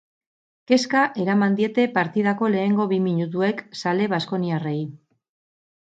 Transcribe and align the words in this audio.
Kezka 0.71 1.01
eraman 1.25 1.57
diete 1.59 1.85
partidako 1.99 2.49
lehenengo 2.55 2.89
bi 2.95 3.01
minutuek 3.05 3.63
zale 3.83 4.09
baskoniarrei. 4.15 4.77